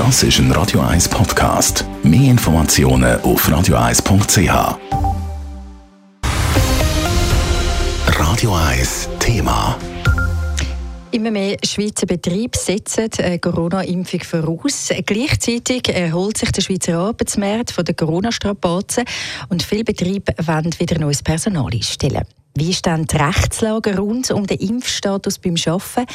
[0.00, 1.84] Das ist ein Radio 1 Podcast.
[2.02, 4.78] Mehr Informationen auf radio1.ch.
[8.06, 9.76] Radio 1 Thema.
[11.10, 14.88] Immer mehr Schweizer Betriebe setzen eine Corona-Impfung voraus.
[15.04, 19.04] Gleichzeitig erholt sich der Schweizer Arbeitsmarkt von den Corona-Strapazen
[19.50, 22.24] und viele Betriebe wollen wieder neues Personal einstellen.
[22.56, 26.06] Wie ist dann die Rechtslage rund um den Impfstatus beim Arbeiten?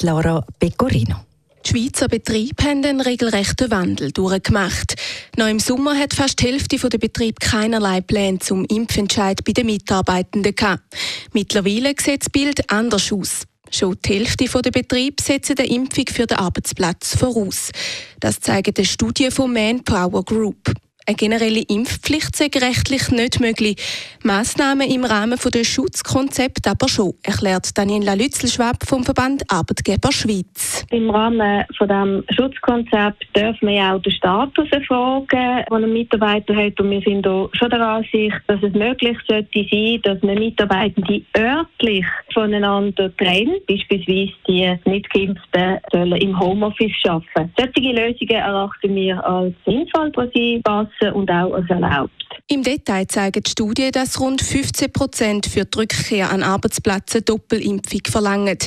[0.00, 1.25] Lara Pecorino.
[1.66, 4.94] Die Schweizer Betriebe haben einen regelrechten Wandel durchgemacht.
[5.36, 9.66] Noch im Sommer hat fast die Hälfte der Betriebe keinerlei Pläne zum Impfentscheid bei den
[9.66, 10.84] Mitarbeitenden gehabt.
[11.32, 13.42] Mittlerweile sieht das Bild anders aus.
[13.72, 17.72] Schon die Hälfte der Betriebe setzen die Impfung für den Arbeitsplatz voraus.
[18.20, 20.72] Das zeigt eine Studie von Manpower Group.
[21.08, 23.76] Eine generelle Impfpflicht sei rechtlich nicht möglich.
[24.24, 30.84] Massnahmen im Rahmen des Schutzkonzepts aber schon, erklärt Daniela Lützelschwab vom Verband Arbeitgeber Schweiz.
[30.90, 36.80] Im Rahmen von dem Schutzkonzept dürfen wir auch den Status erfragen, den ein Mitarbeiter hat.
[36.80, 41.22] Und wir sind auch schon der Ansicht, dass es möglich sollte sein, dass man Mitarbeitende
[41.38, 42.06] örtlich
[42.36, 43.66] voneinander trennt.
[43.66, 47.52] Beispielsweise die nicht Geimpften sollen im Homeoffice arbeiten.
[47.58, 52.12] Solche Lösungen erachten wir als sinnvoll, die sie passen und auch als erlaubt.
[52.48, 58.02] Im Detail zeigen die Studien, dass rund 15 Prozent für die Rückkehr an Arbeitsplätze Doppelimpfung
[58.08, 58.58] verlangen.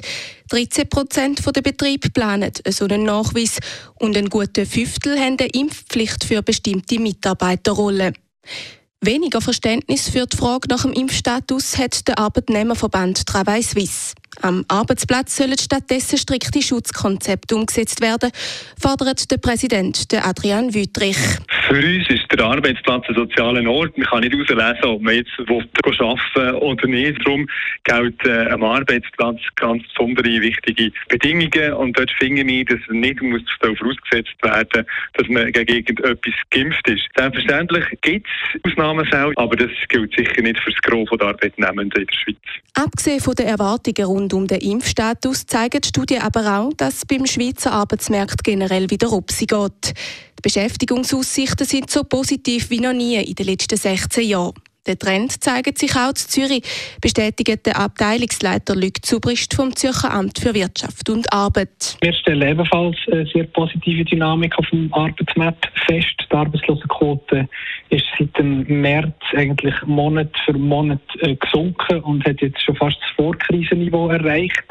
[0.50, 3.60] 13 Prozent der Betriebe planen so einen Nachweis
[4.00, 8.16] und ein guter Fünftel haben eine Impfpflicht für bestimmte Mitarbeiterrollen.
[9.02, 14.14] Weniger Verständnis für die Frage nach dem Impfstatus hat der Arbeitnehmerverband Travail Suisse.
[14.42, 18.32] Am Arbeitsplatz sollen stattdessen strikte Schutzkonzepte umgesetzt werden,
[18.80, 21.18] fordert der Präsident Adrian Wüttrich.
[21.68, 23.98] Für uns ist der Arbeitsplatz ein sozialer Ort.
[23.98, 27.26] Man kann nicht herauslesen, ob man jetzt arbeiten will oder nicht.
[27.26, 27.48] Darum
[27.84, 31.74] gelten äh, am Arbeitsplatz ganz besondere wichtige Bedingungen.
[31.74, 37.04] Und dort finden wir, dass nicht muss vorausgesetzt werden dass man gegen irgendetwas geimpft ist.
[37.16, 42.08] Selbstverständlich gibt es Ausnahmefälle, aber das gilt sicher nicht für das Gros der Arbeitnehmenden in
[42.08, 42.38] der Schweiz.
[42.74, 47.26] Abgesehen von den Erwartungen rund um den Impfstatus zeigen die Studien aber auch, dass beim
[47.26, 49.94] Schweizer Arbeitsmarkt generell wieder Rupsi geht.
[50.38, 54.54] Die Beschäftigungsaussichten sind so positiv wie noch nie in den letzten 16 Jahren.
[54.88, 56.64] Der Trend zeigt sich auch in Zürich,
[57.02, 61.98] bestätigt der Abteilungsleiter Luc Zubrist vom Zürcher Amt für Wirtschaft und Arbeit.
[62.02, 66.16] Wir stellen ebenfalls eine sehr positive Dynamik auf dem Arbeitsmarkt fest.
[66.32, 67.48] Die Arbeitslosenquote
[67.90, 72.98] ist seit dem März eigentlich Monat für Monat äh, gesunken und hat jetzt schon fast
[73.02, 74.64] das Vorkrisenniveau erreicht.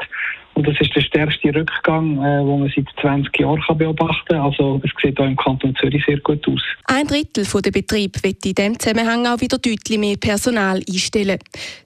[0.59, 4.41] Und das ist der stärkste Rückgang, äh, den man seit 20 Jahren kann beobachten kann.
[4.41, 6.61] Also es sieht auch im Kanton Zürich sehr gut aus.
[6.83, 11.39] Ein Drittel der Betriebe wird in diesem Zusammenhang auch wieder deutlich mehr Personal einstellen.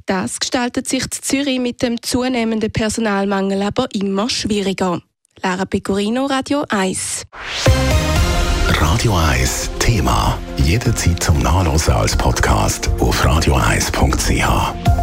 [0.07, 4.99] Das gestaltet sich in Zürich mit dem zunehmenden Personalmangel aber immer schwieriger.
[5.43, 7.27] Lara Pecorino, Radio 1.
[8.69, 10.39] Radio 1 Thema.
[10.57, 15.02] Jederzeit zum Nachlesen als Podcast auf radio1.ch.